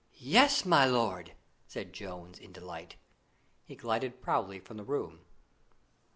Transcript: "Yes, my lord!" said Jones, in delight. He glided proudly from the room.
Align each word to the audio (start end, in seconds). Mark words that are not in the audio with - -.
"Yes, 0.23 0.65
my 0.65 0.83
lord!" 0.83 1.33
said 1.67 1.93
Jones, 1.93 2.39
in 2.39 2.51
delight. 2.51 2.95
He 3.65 3.75
glided 3.75 4.19
proudly 4.19 4.59
from 4.59 4.77
the 4.77 4.83
room. 4.83 5.19